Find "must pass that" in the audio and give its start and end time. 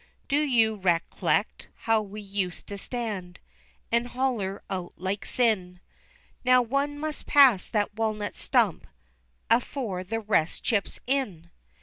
6.97-7.93